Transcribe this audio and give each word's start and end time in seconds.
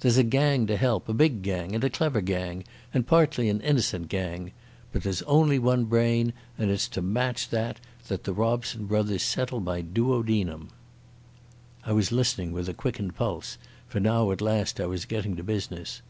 There's 0.00 0.16
a 0.16 0.22
gang 0.24 0.66
to 0.68 0.76
help, 0.78 1.06
a 1.06 1.12
big 1.12 1.42
gang, 1.42 1.74
and 1.74 1.84
a 1.84 1.90
clever 1.90 2.22
gang, 2.22 2.64
and 2.94 3.06
partly 3.06 3.50
an 3.50 3.60
innocent 3.60 4.08
gang. 4.08 4.52
But 4.90 5.02
there's 5.02 5.20
only 5.24 5.58
one 5.58 5.84
brain, 5.84 6.32
and 6.56 6.70
it's 6.70 6.88
to 6.88 7.02
match 7.02 7.50
that 7.50 7.78
that 8.08 8.24
the 8.24 8.32
Robson 8.32 8.86
Brothers 8.86 9.22
settled 9.22 9.66
my 9.66 9.82
duodenum." 9.82 10.70
I 11.84 11.92
was 11.92 12.10
listening 12.10 12.52
with 12.52 12.70
a 12.70 12.72
quickened 12.72 13.16
pulse, 13.16 13.58
for 13.86 14.00
now 14.00 14.30
at 14.32 14.40
last 14.40 14.80
I 14.80 14.86
was 14.86 15.04
getting 15.04 15.36
to 15.36 15.44
business. 15.44 16.00